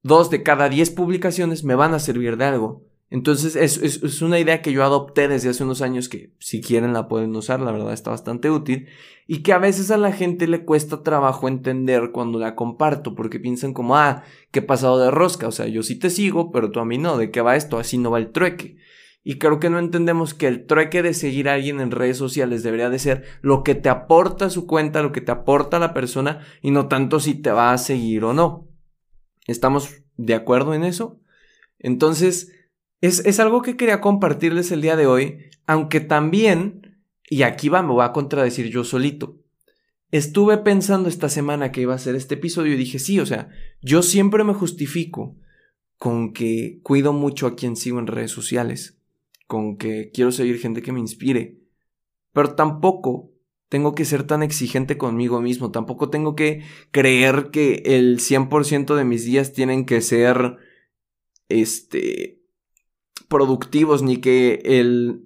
2 0.05 0.31
de 0.31 0.43
cada 0.43 0.69
10 0.69 0.91
publicaciones 0.91 1.65
me 1.65 1.75
van 1.75 1.95
a 1.95 1.99
servir 1.99 2.37
de 2.37 2.45
algo. 2.45 2.85
Entonces 3.09 3.57
es, 3.57 3.79
es, 3.79 4.23
una 4.23 4.39
idea 4.39 4.61
que 4.61 4.73
yo 4.73 4.85
adopté 4.85 5.29
desde 5.29 5.49
hace 5.49 5.63
unos 5.63 5.83
años 5.83 6.09
que 6.09 6.33
si 6.39 6.61
quieren 6.61 6.93
la 6.93 7.09
pueden 7.09 7.35
usar, 7.37 7.61
la 7.61 7.73
verdad 7.73 7.93
está 7.93 8.11
bastante 8.11 8.51
útil 8.51 8.89
y 9.27 9.43
que 9.43 9.53
a 9.53 9.59
veces 9.59 9.91
a 9.91 9.97
la 9.97 10.13
gente 10.13 10.47
le 10.47 10.65
cuesta 10.65 11.03
trabajo 11.03 11.49
entender 11.49 12.11
cuando 12.13 12.39
la 12.39 12.55
comparto 12.55 13.15
porque 13.15 13.41
piensan 13.41 13.73
como, 13.73 13.97
ah, 13.97 14.25
qué 14.51 14.63
pasado 14.63 14.99
de 14.99 15.11
rosca, 15.11 15.49
o 15.49 15.53
sea, 15.53 15.69
yo 15.69 15.83
sí 15.83 15.99
te 15.99 16.11
sigo, 16.11 16.53
pero 16.53 16.71
tú 16.71 16.81
a 16.81 16.85
mí 16.85 16.99
no, 16.99 17.17
¿de 17.17 17.31
qué 17.31 17.41
va 17.41 17.57
esto? 17.57 17.79
Así 17.79 17.97
no 17.97 18.11
va 18.11 18.19
el 18.19 18.31
trueque. 18.31 18.77
Y 19.23 19.39
creo 19.39 19.59
que 19.59 19.71
no 19.71 19.79
entendemos 19.79 20.35
que 20.35 20.49
el 20.49 20.67
trueque 20.67 21.03
de 21.03 21.15
seguir 21.15 21.49
a 21.49 21.55
alguien 21.55 21.81
en 21.81 21.93
redes 21.93 22.19
sociales 22.19 22.63
debería 22.63 22.91
de 22.91 22.99
ser 22.99 23.25
lo 23.41 23.63
que 23.63 23.75
te 23.75 23.89
aporta 23.89 24.51
su 24.51 24.67
cuenta, 24.67 25.03
lo 25.03 25.13
que 25.13 25.23
te 25.23 25.33
aporta 25.33 25.79
la 25.79 25.95
persona 25.95 26.41
y 26.61 26.73
no 26.73 26.89
tanto 26.89 27.21
si 27.21 27.35
te 27.35 27.53
va 27.53 27.73
a 27.73 27.79
seguir 27.79 28.25
o 28.25 28.35
no. 28.35 28.74
¿Estamos 29.47 30.03
de 30.17 30.35
acuerdo 30.35 30.75
en 30.75 30.85
eso? 30.85 31.21
Entonces, 31.79 32.53
es, 33.01 33.39
algo 33.39 33.61
que 33.61 33.77
quería 33.77 34.01
compartirles 34.01 34.73
el 34.73 34.81
día 34.81 34.97
de 34.97 35.07
hoy, 35.07 35.51
aunque 35.67 36.01
también, 36.01 37.03
y 37.29 37.43
aquí 37.43 37.69
va, 37.69 37.83
me 37.83 37.93
voy 37.93 38.05
a 38.05 38.13
contradecir 38.13 38.71
yo 38.71 38.83
solito. 38.83 39.37
Estuve 40.11 40.57
pensando 40.59 41.11
esta 41.11 41.29
semana 41.29 41.71
que 41.71 41.83
iba 41.83 41.95
a 41.95 41.99
ser 41.99 42.15
este 42.15 42.37
episodio 42.37 42.73
y 42.73 42.79
dije, 42.79 42.99
sí, 42.99 43.21
o 43.21 43.27
sea, 43.27 43.51
yo 43.83 44.03
siempre 44.03 44.43
me 44.45 44.55
justifico 44.55 45.37
con 45.99 46.33
que 46.33 46.81
cuido 46.83 47.13
mucho 47.13 47.47
a 47.47 47.57
quien 47.57 47.77
sigo 47.77 47.99
en 47.99 48.07
redes 48.07 48.31
sociales, 48.31 48.99
con 49.47 49.77
que 49.77 50.11
quiero 50.13 50.33
seguir 50.33 50.59
gente 50.59 50.81
que 50.81 50.93
me 50.93 51.01
inspire, 51.01 51.59
pero 52.33 52.55
tampoco 52.55 53.34
tengo 53.75 53.97
que 53.97 54.05
ser 54.05 54.23
tan 54.23 54.45
exigente 54.45 54.97
conmigo 54.97 55.41
mismo, 55.41 55.73
tampoco 55.73 56.09
tengo 56.09 56.37
que 56.37 56.63
creer 56.93 57.51
que 57.51 57.83
el 57.85 58.21
100% 58.21 58.95
de 58.95 59.05
mis 59.05 59.25
días 59.25 59.53
tienen 59.53 59.85
que 59.85 60.01
ser, 60.01 60.59
este, 61.49 62.41
productivos, 63.27 64.05
ni 64.05 64.19
que 64.19 64.63
el... 64.65 65.25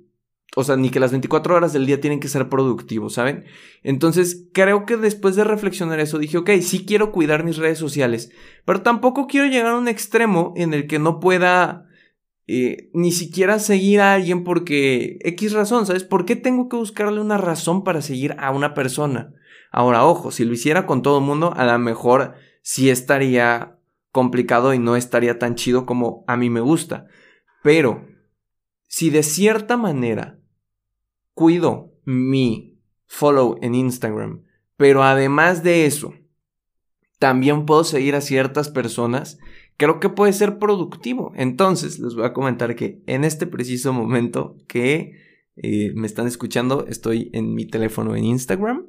O 0.56 0.64
sea, 0.64 0.76
ni 0.76 0.88
que 0.88 0.98
las 0.98 1.10
24 1.10 1.56
horas 1.56 1.74
del 1.74 1.84
día 1.84 2.00
tienen 2.00 2.20
que 2.20 2.28
ser 2.28 2.48
productivos, 2.48 3.12
¿saben? 3.12 3.44
Entonces, 3.82 4.48
creo 4.54 4.86
que 4.86 4.96
después 4.96 5.36
de 5.36 5.44
reflexionar 5.44 6.00
eso, 6.00 6.18
dije, 6.18 6.38
ok, 6.38 6.48
sí 6.62 6.86
quiero 6.86 7.12
cuidar 7.12 7.44
mis 7.44 7.58
redes 7.58 7.76
sociales, 7.76 8.30
pero 8.64 8.80
tampoco 8.80 9.26
quiero 9.26 9.46
llegar 9.46 9.74
a 9.74 9.78
un 9.78 9.88
extremo 9.88 10.54
en 10.56 10.72
el 10.72 10.86
que 10.86 10.98
no 10.98 11.20
pueda 11.20 11.87
eh, 12.50 12.88
ni 12.94 13.12
siquiera 13.12 13.58
seguir 13.58 14.00
a 14.00 14.14
alguien 14.14 14.42
porque 14.42 15.18
X 15.20 15.52
razón, 15.52 15.84
¿sabes? 15.84 16.02
¿Por 16.02 16.24
qué 16.24 16.34
tengo 16.34 16.70
que 16.70 16.76
buscarle 16.76 17.20
una 17.20 17.36
razón 17.36 17.84
para 17.84 18.00
seguir 18.00 18.34
a 18.38 18.50
una 18.50 18.72
persona? 18.72 19.34
Ahora, 19.70 20.06
ojo, 20.06 20.30
si 20.30 20.46
lo 20.46 20.54
hiciera 20.54 20.86
con 20.86 21.02
todo 21.02 21.18
el 21.18 21.24
mundo, 21.24 21.52
a 21.54 21.66
lo 21.66 21.78
mejor 21.78 22.36
sí 22.62 22.88
estaría 22.88 23.78
complicado 24.12 24.72
y 24.72 24.78
no 24.78 24.96
estaría 24.96 25.38
tan 25.38 25.56
chido 25.56 25.84
como 25.84 26.24
a 26.26 26.38
mí 26.38 26.48
me 26.48 26.60
gusta. 26.60 27.06
Pero, 27.62 28.08
si 28.86 29.10
de 29.10 29.22
cierta 29.22 29.76
manera 29.76 30.38
cuido 31.34 31.92
mi 32.06 32.80
follow 33.04 33.58
en 33.60 33.74
Instagram, 33.74 34.44
pero 34.78 35.02
además 35.02 35.62
de 35.62 35.84
eso, 35.84 36.14
también 37.18 37.66
puedo 37.66 37.84
seguir 37.84 38.14
a 38.14 38.22
ciertas 38.22 38.70
personas, 38.70 39.38
creo 39.78 40.00
que 40.00 40.10
puede 40.10 40.34
ser 40.34 40.58
productivo. 40.58 41.32
Entonces, 41.36 41.98
les 41.98 42.14
voy 42.14 42.26
a 42.26 42.34
comentar 42.34 42.76
que 42.76 43.02
en 43.06 43.24
este 43.24 43.46
preciso 43.46 43.94
momento 43.94 44.56
que 44.66 45.12
eh, 45.56 45.92
me 45.94 46.06
están 46.06 46.26
escuchando, 46.26 46.84
estoy 46.86 47.30
en 47.32 47.54
mi 47.54 47.64
teléfono 47.64 48.14
en 48.14 48.24
Instagram 48.24 48.88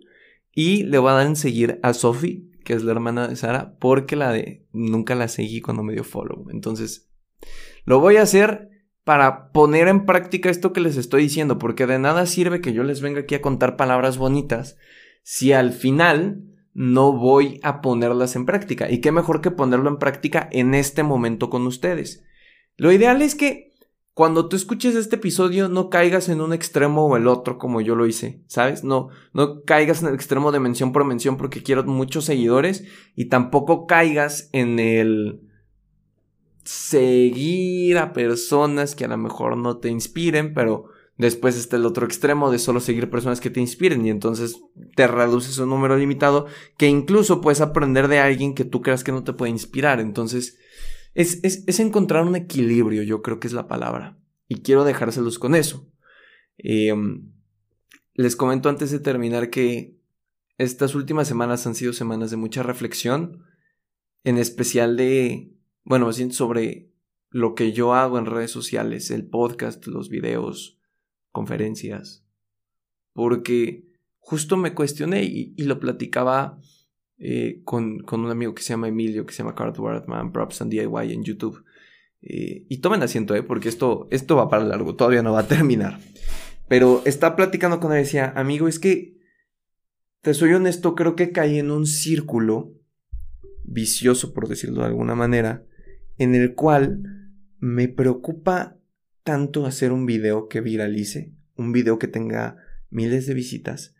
y 0.53 0.84
le 0.84 0.98
voy 0.98 1.12
a 1.12 1.13
dar 1.13 1.27
en 1.27 1.36
seguir 1.36 1.79
a 1.84 1.93
Sophie, 1.93 2.50
que 2.65 2.74
es 2.74 2.84
la 2.84 2.91
hermana 2.91 3.27
de 3.27 3.36
Sara, 3.36 3.77
porque 3.79 4.15
la 4.15 4.34
de 4.34 4.67
nunca 4.74 5.15
la 5.15 5.27
seguí 5.27 5.62
cuando 5.62 5.84
me 5.84 5.93
dio 5.93 6.03
follow. 6.03 6.50
Entonces, 6.50 7.10
lo 7.86 8.00
voy 8.00 8.17
a 8.17 8.24
hacer 8.24 8.69
para 9.03 9.51
poner 9.51 9.88
en 9.88 10.05
práctica 10.05 10.50
esto 10.50 10.74
que 10.74 10.81
les 10.81 10.98
estoy 10.98 11.24
diciendo, 11.24 11.60
porque 11.60 11.86
de 11.86 12.00
nada 12.00 12.25
sirve 12.25 12.62
que 12.62 12.74
yo 12.74 12.84
les 12.84 13.01
venga 13.01 13.22
aquí 13.22 13.36
a 13.36 13.41
contar 13.41 13.77
palabras 13.77 14.17
bonitas 14.17 14.75
si 15.24 15.53
al 15.53 15.72
final 15.72 16.43
no 16.79 17.12
voy 17.12 17.59
a 17.62 17.81
ponerlas 17.81 18.38
en 18.38 18.45
práctica. 18.45 18.89
Y 18.89 19.01
qué 19.01 19.12
mejor 19.12 19.41
que 19.41 19.51
ponerlo 19.51 19.89
en 19.89 19.98
práctica 19.98 20.48
en 20.50 20.74
este 20.74 21.03
momento 21.03 21.50
con 21.50 21.67
ustedes. 21.67 22.24
Lo 22.77 22.93
ideal 22.93 23.21
es 23.21 23.36
que 23.36 23.74
cuando 24.13 24.48
tú 24.48 24.55
escuches 24.55 24.95
este 24.95 25.17
episodio 25.17 25.67
no 25.67 25.89
caigas 25.89 26.29
en 26.29 26.39
un 26.39 26.53
extremo 26.53 27.05
o 27.05 27.17
el 27.17 27.27
otro 27.27 27.57
como 27.57 27.81
yo 27.81 27.95
lo 27.95 28.07
hice, 28.07 28.45
¿sabes? 28.48 28.86
No, 28.86 29.09
no 29.33 29.65
caigas 29.65 30.01
en 30.01 30.07
el 30.07 30.15
extremo 30.15 30.53
de 30.53 30.62
mención 30.62 30.93
por 30.93 31.03
mención 31.03 31.36
porque 31.36 31.63
quiero 31.63 31.83
muchos 31.83 32.24
seguidores 32.24 32.86
y 33.13 33.25
tampoco 33.25 33.86
caigas 33.86 34.48
en 34.53 34.79
el 34.79 35.41
seguir 36.63 37.98
a 37.98 38.13
personas 38.13 38.95
que 38.95 39.03
a 39.03 39.09
lo 39.09 39.17
mejor 39.17 39.57
no 39.57 39.79
te 39.79 39.89
inspiren, 39.89 40.53
pero 40.53 40.88
después 41.19 41.55
está 41.55 41.75
el 41.75 41.85
otro 41.85 42.05
extremo 42.05 42.49
de 42.49 42.57
solo 42.57 42.79
seguir 42.79 43.11
personas 43.11 43.39
que 43.39 43.51
te 43.51 43.59
inspiren 43.59 44.03
y 44.05 44.09
entonces 44.09 44.59
te 44.95 45.05
reduces 45.05 45.59
un 45.59 45.69
número 45.69 45.97
limitado 45.97 46.47
que 46.77 46.88
incluso 46.88 47.41
puedes 47.41 47.61
aprender 47.61 48.07
de 48.07 48.19
alguien 48.19 48.55
que 48.55 48.65
tú 48.65 48.81
creas 48.81 49.03
que 49.03 49.11
no 49.11 49.23
te 49.23 49.33
puede 49.33 49.51
inspirar. 49.51 49.99
Entonces 49.99 50.57
es, 51.13 51.43
es, 51.43 51.79
encontrar 51.79 52.25
un 52.25 52.35
equilibrio, 52.35 53.03
yo 53.03 53.21
creo 53.21 53.39
que 53.39 53.47
es 53.47 53.53
la 53.53 53.67
palabra. 53.67 54.17
Y 54.47 54.61
quiero 54.61 54.85
dejárselos 54.85 55.38
con 55.38 55.53
eso. 55.53 55.91
Em, 56.57 57.31
les 58.13 58.35
comento 58.35 58.69
antes 58.69 58.89
de 58.89 58.99
terminar 58.99 59.49
que 59.49 59.99
estas 60.57 60.95
últimas 60.95 61.27
semanas 61.27 61.67
han 61.67 61.75
sido 61.75 61.93
semanas 61.93 62.31
de 62.31 62.38
mucha 62.38 62.63
reflexión, 62.63 63.43
en 64.23 64.38
especial 64.38 64.97
de 64.97 65.53
bueno, 65.83 66.11
sobre 66.13 66.91
lo 67.29 67.55
que 67.55 67.71
yo 67.73 67.93
hago 67.93 68.17
en 68.17 68.25
redes 68.25 68.51
sociales, 68.51 69.11
el 69.11 69.27
podcast, 69.27 69.85
los 69.88 70.09
videos, 70.09 70.78
conferencias, 71.31 72.25
porque 73.13 73.86
justo 74.19 74.57
me 74.57 74.74
cuestioné 74.74 75.24
y, 75.24 75.55
lo 75.63 75.79
platicaba 75.79 76.59
eh, 77.17 77.62
con, 77.63 78.05
un 78.12 78.31
amigo 78.31 78.53
que 78.53 78.63
se 78.63 78.69
llama 78.69 78.88
Emilio, 78.88 79.25
que 79.25 79.33
se 79.33 79.39
llama 79.39 79.55
Cardboard 79.55 80.07
Man, 80.07 80.31
Props 80.31 80.62
and 80.62 80.71
DIY 80.71 81.13
en 81.13 81.24
YouTube. 81.24 81.63
Eh, 82.21 82.65
y 82.67 82.77
tomen 82.77 83.01
asiento, 83.01 83.36
eh, 83.36 83.43
porque 83.43 83.69
esto, 83.69 84.07
esto 84.12 84.36
va 84.36 84.50
para 84.50 84.65
largo, 84.65 84.95
todavía 84.95 85.24
no 85.24 85.33
va 85.33 85.41
a 85.41 85.48
terminar. 85.48 86.00
Pero 86.67 87.01
está 87.05 87.36
platicando 87.36 87.79
con 87.79 87.91
él 87.91 88.00
y 88.00 88.03
decía, 88.03 88.33
amigo, 88.36 88.67
es 88.67 88.79
que, 88.79 89.17
te 90.21 90.33
soy 90.33 90.53
honesto, 90.53 90.95
creo 90.95 91.15
que 91.15 91.31
caí 91.31 91.59
en 91.59 91.71
un 91.71 91.86
círculo 91.86 92.74
vicioso, 93.63 94.33
por 94.33 94.48
decirlo 94.48 94.81
de 94.81 94.88
alguna 94.88 95.15
manera, 95.15 95.65
en 96.17 96.36
el 96.36 96.55
cual 96.55 97.01
me 97.59 97.88
preocupa 97.88 98.78
tanto 99.23 99.65
hacer 99.65 99.91
un 99.91 100.05
video 100.05 100.47
que 100.47 100.61
viralice, 100.61 101.31
un 101.55 101.71
video 101.71 101.99
que 101.99 102.07
tenga 102.07 102.57
miles 102.89 103.25
de 103.27 103.33
visitas, 103.33 103.95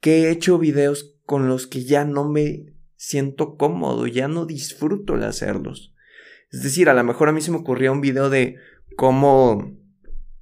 que 0.00 0.24
he 0.24 0.30
hecho 0.30 0.58
videos 0.58 1.16
con 1.26 1.48
los 1.48 1.66
que 1.66 1.84
ya 1.84 2.04
no 2.04 2.28
me 2.28 2.74
siento 2.96 3.56
cómodo, 3.56 4.06
ya 4.06 4.28
no 4.28 4.46
disfruto 4.46 5.16
de 5.16 5.26
hacerlos. 5.26 5.94
Es 6.52 6.62
decir, 6.62 6.88
a 6.88 6.94
lo 6.94 7.04
mejor 7.04 7.28
a 7.28 7.32
mí 7.32 7.40
se 7.40 7.50
me 7.50 7.58
ocurría 7.58 7.92
un 7.92 8.00
video 8.00 8.28
de 8.28 8.56
cómo, 8.96 9.76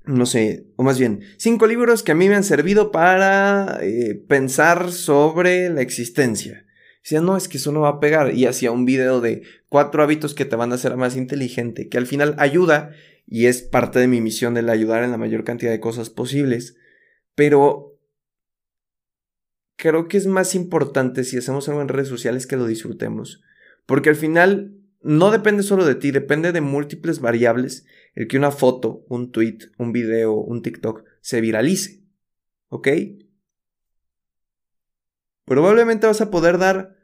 no 0.05 0.27
sé, 0.27 0.67
o 0.77 0.83
más 0.83 0.99
bien, 0.99 1.21
cinco 1.37 1.67
libros 1.67 2.03
que 2.03 2.13
a 2.13 2.15
mí 2.15 2.29
me 2.29 2.35
han 2.35 2.45
servido 2.45 2.91
para 2.91 3.79
eh, 3.83 4.15
pensar 4.27 4.91
sobre 4.91 5.69
la 5.71 5.83
existencia. 5.83 6.65
Decía, 7.03 7.21
no, 7.21 7.37
es 7.37 7.49
que 7.49 7.59
eso 7.59 7.73
no 7.73 7.81
va 7.81 7.89
a 7.91 8.01
pegar. 8.01 8.35
Y 8.35 8.47
hacía 8.47 8.71
un 8.71 8.85
video 8.85 9.21
de 9.21 9.43
cuatro 9.69 10.03
hábitos 10.03 10.35
que 10.35 10.45
te 10.45 10.57
van 10.57 10.73
a 10.73 10.75
hacer 10.75 10.97
más 10.97 11.17
inteligente, 11.17 11.89
que 11.89 11.99
al 11.99 12.07
final 12.07 12.35
ayuda 12.39 12.91
y 13.31 13.47
es 13.47 13.61
parte 13.63 13.99
de 13.99 14.09
mi 14.09 14.21
misión 14.21 14.57
el 14.57 14.71
ayudar 14.71 15.05
en 15.05 15.11
la 15.11 15.19
mayor 15.19 15.45
cantidad 15.45 15.71
de 15.71 15.81
cosas 15.81 16.09
posibles. 16.09 16.77
Pero 17.35 17.99
creo 19.77 20.09
que 20.09 20.17
es 20.17 20.27
más 20.27 20.55
importante 20.55 21.25
si 21.25 21.37
hacemos 21.37 21.69
algo 21.69 21.83
en 21.83 21.89
redes 21.89 22.09
sociales 22.09 22.47
que 22.47 22.57
lo 22.57 22.67
disfrutemos. 22.67 23.43
Porque 23.85 24.09
al 24.09 24.17
final 24.17 24.75
no 25.03 25.31
depende 25.31 25.63
solo 25.63 25.85
de 25.85 25.95
ti, 25.95 26.11
depende 26.11 26.53
de 26.53 26.63
múltiples 26.63 27.21
variables 27.21 27.85
el 28.15 28.29
que 28.29 28.39
una 28.39 28.51
foto, 28.51 29.05
un 29.09 29.31
tweet, 29.31 29.59
un 29.77 29.93
video, 29.93 30.35
un 30.35 30.63
TikTok 30.63 31.05
se 31.21 31.43
viralice. 31.43 32.03
¿Ok? 32.69 32.89
Probablemente 35.45 36.07
vas 36.07 36.21
a 36.23 36.31
poder 36.31 36.59
dar 36.59 36.98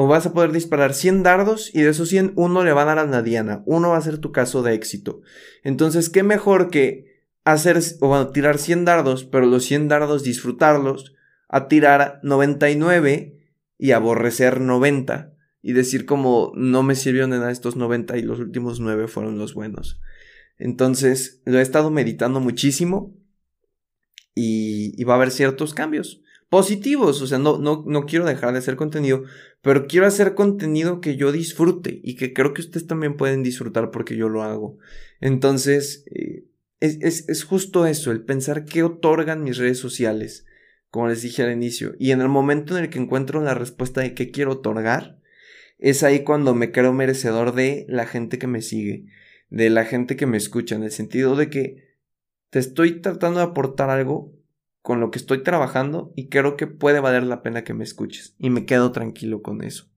o 0.00 0.06
vas 0.06 0.26
a 0.26 0.32
poder 0.32 0.52
disparar 0.52 0.94
100 0.94 1.24
dardos 1.24 1.74
y 1.74 1.82
de 1.82 1.90
esos 1.90 2.08
100 2.08 2.34
uno 2.36 2.62
le 2.62 2.72
va 2.72 2.82
a 2.82 2.84
dar 2.84 3.00
a 3.00 3.04
la 3.04 3.20
diana, 3.20 3.64
uno 3.66 3.88
va 3.90 3.96
a 3.96 4.00
ser 4.00 4.18
tu 4.18 4.30
caso 4.30 4.62
de 4.62 4.74
éxito. 4.74 5.22
Entonces, 5.64 6.08
¿qué 6.08 6.22
mejor 6.22 6.70
que 6.70 7.24
hacer 7.42 7.80
o 8.00 8.28
tirar 8.28 8.58
100 8.58 8.84
dardos, 8.84 9.24
pero 9.24 9.46
los 9.46 9.64
100 9.64 9.88
dardos 9.88 10.22
disfrutarlos, 10.22 11.16
a 11.48 11.66
tirar 11.66 12.20
99 12.22 13.40
y 13.76 13.90
aborrecer 13.90 14.60
90 14.60 15.34
y 15.62 15.72
decir 15.72 16.06
como 16.06 16.52
no 16.54 16.84
me 16.84 16.94
sirvieron 16.94 17.30
de 17.30 17.38
nada 17.38 17.50
estos 17.50 17.74
90 17.74 18.18
y 18.18 18.22
los 18.22 18.38
últimos 18.38 18.78
9 18.78 19.08
fueron 19.08 19.36
los 19.36 19.52
buenos. 19.52 20.00
Entonces, 20.58 21.42
lo 21.44 21.58
he 21.58 21.62
estado 21.62 21.90
meditando 21.90 22.38
muchísimo 22.38 23.16
y, 24.32 25.02
va 25.02 25.14
a 25.14 25.16
haber 25.16 25.32
ciertos 25.32 25.74
cambios 25.74 26.22
positivos. 26.48 27.22
O 27.22 27.26
sea, 27.26 27.38
no, 27.38 27.58
no, 27.58 27.84
no 27.86 28.06
quiero 28.06 28.24
dejar 28.24 28.52
de 28.52 28.58
hacer 28.58 28.76
contenido, 28.76 29.24
pero 29.62 29.86
quiero 29.86 30.06
hacer 30.06 30.34
contenido 30.34 31.00
que 31.00 31.16
yo 31.16 31.32
disfrute 31.32 32.00
y 32.02 32.16
que 32.16 32.32
creo 32.32 32.54
que 32.54 32.62
ustedes 32.62 32.86
también 32.86 33.16
pueden 33.16 33.42
disfrutar 33.42 33.90
porque 33.90 34.16
yo 34.16 34.28
lo 34.28 34.42
hago. 34.42 34.78
Entonces, 35.20 36.04
eh, 36.14 36.44
es, 36.80 37.28
es, 37.28 37.44
justo 37.44 37.86
eso, 37.86 38.12
el 38.12 38.22
pensar 38.24 38.64
qué 38.64 38.82
otorgan 38.82 39.42
mis 39.42 39.58
redes 39.58 39.78
sociales, 39.78 40.46
como 40.90 41.08
les 41.08 41.22
dije 41.22 41.42
al 41.42 41.52
inicio. 41.52 41.94
Y 41.98 42.12
en 42.12 42.20
el 42.20 42.28
momento 42.28 42.76
en 42.76 42.84
el 42.84 42.90
que 42.90 42.98
encuentro 42.98 43.42
la 43.42 43.54
respuesta 43.54 44.00
de 44.00 44.14
qué 44.14 44.30
quiero 44.30 44.52
otorgar, 44.52 45.18
es 45.78 46.02
ahí 46.02 46.24
cuando 46.24 46.54
me 46.54 46.72
creo 46.72 46.92
merecedor 46.92 47.54
de 47.54 47.84
la 47.88 48.06
gente 48.06 48.38
que 48.38 48.46
me 48.46 48.62
sigue, 48.62 49.06
de 49.48 49.70
la 49.70 49.84
gente 49.84 50.16
que 50.16 50.26
me 50.26 50.36
escucha, 50.36 50.76
en 50.76 50.82
el 50.82 50.90
sentido 50.90 51.36
de 51.36 51.50
que 51.50 51.88
te 52.50 52.58
estoy 52.58 53.00
tratando 53.00 53.40
de 53.40 53.46
aportar 53.46 53.90
algo 53.90 54.37
con 54.82 55.00
lo 55.00 55.10
que 55.10 55.18
estoy 55.18 55.42
trabajando 55.42 56.12
y 56.16 56.28
creo 56.28 56.56
que 56.56 56.66
puede 56.66 57.00
valer 57.00 57.24
la 57.24 57.42
pena 57.42 57.64
que 57.64 57.74
me 57.74 57.84
escuches. 57.84 58.34
Y 58.38 58.50
me 58.50 58.66
quedo 58.66 58.92
tranquilo 58.92 59.42
con 59.42 59.62
eso. 59.62 59.88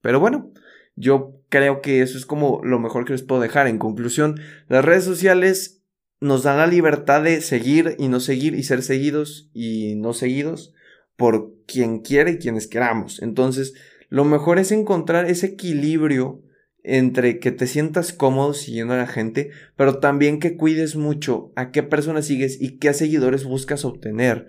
Pero 0.00 0.20
bueno, 0.20 0.52
yo 0.96 1.40
creo 1.48 1.80
que 1.80 2.02
eso 2.02 2.18
es 2.18 2.26
como 2.26 2.60
lo 2.64 2.78
mejor 2.78 3.04
que 3.04 3.12
les 3.12 3.22
puedo 3.22 3.40
dejar. 3.40 3.66
En 3.66 3.78
conclusión, 3.78 4.40
las 4.68 4.84
redes 4.84 5.04
sociales 5.04 5.82
nos 6.20 6.42
dan 6.42 6.58
la 6.58 6.66
libertad 6.66 7.22
de 7.22 7.40
seguir 7.40 7.96
y 7.98 8.08
no 8.08 8.20
seguir 8.20 8.54
y 8.54 8.62
ser 8.62 8.82
seguidos 8.82 9.50
y 9.52 9.94
no 9.96 10.12
seguidos 10.12 10.74
por 11.16 11.52
quien 11.66 12.00
quiere 12.00 12.32
y 12.32 12.38
quienes 12.38 12.66
queramos. 12.66 13.22
Entonces, 13.22 13.74
lo 14.08 14.24
mejor 14.24 14.58
es 14.58 14.72
encontrar 14.72 15.26
ese 15.26 15.46
equilibrio 15.46 16.42
entre 16.82 17.38
que 17.38 17.50
te 17.50 17.66
sientas 17.66 18.12
cómodo 18.12 18.54
siguiendo 18.54 18.94
a 18.94 18.98
la 18.98 19.06
gente, 19.06 19.50
pero 19.76 19.98
también 19.98 20.40
que 20.40 20.56
cuides 20.56 20.96
mucho 20.96 21.52
a 21.56 21.70
qué 21.70 21.82
personas 21.82 22.26
sigues 22.26 22.60
y 22.60 22.78
qué 22.78 22.94
seguidores 22.94 23.44
buscas 23.44 23.84
obtener. 23.84 24.48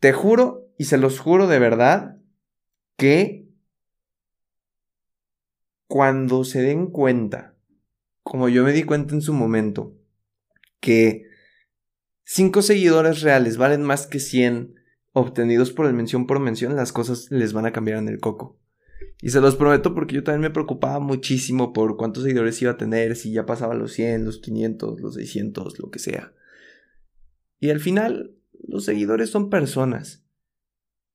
Te 0.00 0.12
juro, 0.12 0.68
y 0.76 0.84
se 0.84 0.98
los 0.98 1.18
juro 1.18 1.46
de 1.46 1.58
verdad, 1.58 2.18
que 2.96 3.48
cuando 5.86 6.44
se 6.44 6.60
den 6.62 6.88
cuenta, 6.88 7.54
como 8.22 8.48
yo 8.48 8.64
me 8.64 8.72
di 8.72 8.82
cuenta 8.82 9.14
en 9.14 9.22
su 9.22 9.32
momento, 9.32 9.94
que 10.80 11.24
cinco 12.24 12.62
seguidores 12.62 13.22
reales 13.22 13.56
valen 13.56 13.82
más 13.82 14.06
que 14.06 14.20
100 14.20 14.74
obtenidos 15.12 15.72
por 15.72 15.86
el 15.86 15.94
mención 15.94 16.26
por 16.26 16.38
mención, 16.40 16.76
las 16.76 16.92
cosas 16.92 17.30
les 17.30 17.52
van 17.52 17.66
a 17.66 17.72
cambiar 17.72 17.98
en 17.98 18.08
el 18.08 18.20
coco. 18.20 18.57
Y 19.20 19.30
se 19.30 19.40
los 19.40 19.56
prometo 19.56 19.94
porque 19.94 20.14
yo 20.14 20.22
también 20.22 20.42
me 20.42 20.50
preocupaba 20.50 21.00
muchísimo 21.00 21.72
por 21.72 21.96
cuántos 21.96 22.22
seguidores 22.22 22.60
iba 22.62 22.72
a 22.72 22.76
tener, 22.76 23.16
si 23.16 23.32
ya 23.32 23.46
pasaba 23.46 23.74
los 23.74 23.92
100, 23.92 24.24
los 24.24 24.38
500, 24.38 25.00
los 25.00 25.14
600, 25.14 25.78
lo 25.80 25.90
que 25.90 25.98
sea. 25.98 26.32
Y 27.58 27.70
al 27.70 27.80
final, 27.80 28.36
los 28.66 28.84
seguidores 28.84 29.30
son 29.30 29.50
personas. 29.50 30.24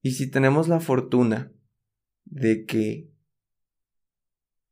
Y 0.01 0.11
si 0.11 0.27
tenemos 0.27 0.67
la 0.67 0.81
fortuna 0.81 1.53
de 2.25 2.65
que 2.65 3.09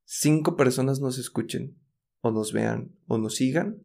cinco 0.04 0.58
personas 0.58 1.00
nos 1.00 1.18
escuchen, 1.18 1.78
o 2.20 2.32
nos 2.32 2.52
vean, 2.52 2.94
o 3.08 3.18
nos 3.18 3.36
sigan, 3.36 3.82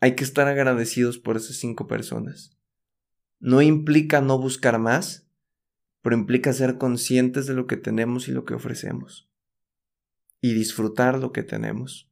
hay 0.00 0.14
que 0.14 0.24
estar 0.24 0.46
agradecidos 0.48 1.18
por 1.18 1.36
esas 1.36 1.56
cinco 1.56 1.86
personas. 1.86 2.56
No 3.40 3.62
implica 3.62 4.20
no 4.20 4.38
buscar 4.38 4.78
más, 4.78 5.28
pero 6.02 6.16
implica 6.16 6.52
ser 6.52 6.78
conscientes 6.78 7.46
de 7.46 7.54
lo 7.54 7.66
que 7.66 7.76
tenemos 7.76 8.28
y 8.28 8.32
lo 8.32 8.44
que 8.44 8.54
ofrecemos. 8.54 9.30
Y 10.40 10.54
disfrutar 10.54 11.18
lo 11.18 11.32
que 11.32 11.42
tenemos. 11.42 12.11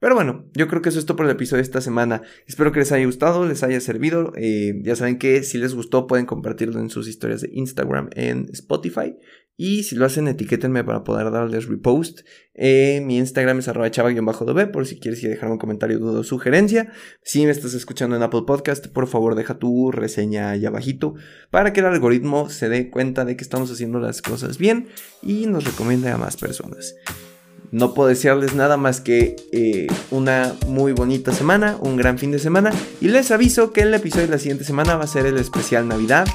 Pero 0.00 0.14
bueno, 0.14 0.48
yo 0.54 0.68
creo 0.68 0.80
que 0.80 0.90
eso 0.90 0.98
es 0.98 1.06
todo 1.06 1.16
por 1.16 1.26
el 1.26 1.32
episodio 1.32 1.58
de 1.58 1.66
esta 1.66 1.80
semana. 1.80 2.22
Espero 2.46 2.70
que 2.72 2.78
les 2.78 2.92
haya 2.92 3.04
gustado, 3.04 3.46
les 3.46 3.62
haya 3.62 3.80
servido. 3.80 4.32
Eh, 4.36 4.80
ya 4.82 4.94
saben 4.94 5.18
que 5.18 5.42
si 5.42 5.58
les 5.58 5.74
gustó 5.74 6.06
pueden 6.06 6.26
compartirlo 6.26 6.80
en 6.80 6.90
sus 6.90 7.08
historias 7.08 7.40
de 7.40 7.50
Instagram, 7.52 8.10
en 8.14 8.48
Spotify. 8.52 9.16
Y 9.60 9.82
si 9.82 9.96
lo 9.96 10.06
hacen, 10.06 10.28
etiquétenme 10.28 10.84
para 10.84 11.02
poder 11.02 11.32
darles 11.32 11.66
repost. 11.66 12.20
Eh, 12.54 13.02
mi 13.04 13.18
Instagram 13.18 13.58
es 13.58 13.66
arroba 13.66 13.90
chava-db 13.90 14.70
por 14.70 14.86
si 14.86 15.00
quieres 15.00 15.20
dejar 15.20 15.50
un 15.50 15.58
comentario, 15.58 15.98
duda 15.98 16.20
o 16.20 16.22
sugerencia. 16.22 16.92
Si 17.24 17.44
me 17.44 17.50
estás 17.50 17.74
escuchando 17.74 18.14
en 18.14 18.22
Apple 18.22 18.42
Podcast, 18.46 18.86
por 18.86 19.08
favor 19.08 19.34
deja 19.34 19.58
tu 19.58 19.90
reseña 19.90 20.50
ahí 20.50 20.64
abajito 20.64 21.14
para 21.50 21.72
que 21.72 21.80
el 21.80 21.86
algoritmo 21.86 22.50
se 22.50 22.68
dé 22.68 22.88
cuenta 22.88 23.24
de 23.24 23.36
que 23.36 23.42
estamos 23.42 23.68
haciendo 23.72 23.98
las 23.98 24.22
cosas 24.22 24.58
bien 24.58 24.90
y 25.22 25.46
nos 25.46 25.64
recomiende 25.64 26.08
a 26.08 26.18
más 26.18 26.36
personas. 26.36 26.94
No 27.70 27.94
puedo 27.94 28.08
desearles 28.08 28.54
nada 28.54 28.76
más 28.76 29.00
que 29.00 29.36
eh, 29.52 29.86
una 30.10 30.54
muy 30.66 30.92
bonita 30.92 31.32
semana, 31.32 31.76
un 31.80 31.96
gran 31.96 32.18
fin 32.18 32.30
de 32.30 32.38
semana. 32.38 32.72
Y 33.00 33.08
les 33.08 33.30
aviso 33.30 33.72
que 33.72 33.82
el 33.82 33.94
episodio 33.94 34.26
de 34.26 34.32
la 34.32 34.38
siguiente 34.38 34.64
semana 34.64 34.96
va 34.96 35.04
a 35.04 35.08
ser 35.08 35.26
el 35.26 35.38
especial 35.38 35.86
Navidad 35.86 36.26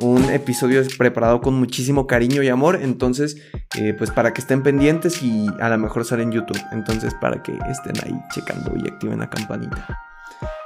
un 0.00 0.24
episodio 0.30 0.82
preparado 0.96 1.40
con 1.40 1.54
muchísimo 1.54 2.06
cariño 2.06 2.42
y 2.42 2.48
amor. 2.48 2.78
Entonces, 2.80 3.36
eh, 3.76 3.94
pues 3.96 4.10
para 4.10 4.32
que 4.32 4.40
estén 4.40 4.62
pendientes 4.62 5.22
y 5.22 5.46
a 5.60 5.68
lo 5.68 5.78
mejor 5.78 6.04
sale 6.04 6.22
en 6.22 6.32
YouTube. 6.32 6.60
Entonces, 6.72 7.14
para 7.20 7.42
que 7.42 7.52
estén 7.70 7.96
ahí 8.04 8.18
checando 8.32 8.72
y 8.76 8.88
activen 8.88 9.18
la 9.18 9.28
campanita. 9.28 10.09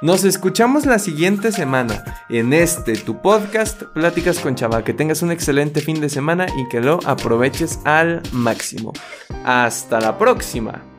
Nos 0.01 0.23
escuchamos 0.23 0.85
la 0.85 0.99
siguiente 0.99 1.51
semana 1.51 2.03
en 2.29 2.53
este 2.53 2.93
tu 2.93 3.21
podcast 3.21 3.83
Pláticas 3.93 4.39
con 4.39 4.55
Chava. 4.55 4.83
Que 4.83 4.93
tengas 4.93 5.21
un 5.21 5.31
excelente 5.31 5.81
fin 5.81 5.99
de 5.99 6.09
semana 6.09 6.45
y 6.57 6.67
que 6.69 6.81
lo 6.81 6.99
aproveches 7.05 7.79
al 7.85 8.21
máximo. 8.31 8.93
Hasta 9.43 9.99
la 9.99 10.17
próxima. 10.17 10.94